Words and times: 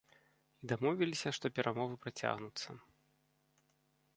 І 0.61 0.69
дамовіліся, 0.71 1.33
што 1.39 1.45
перамовы 1.59 1.95
працягнуцца. 2.07 2.77